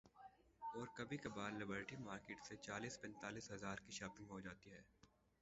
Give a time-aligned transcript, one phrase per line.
[0.73, 4.81] اورکبھی کبھار Liberty market سے چالیس پینتالیس ہزار کی شاپنگ ہو جاتی ہے۔